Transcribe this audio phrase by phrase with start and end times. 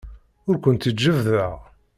[0.47, 1.55] Ur kent-id-jebbdeɣ.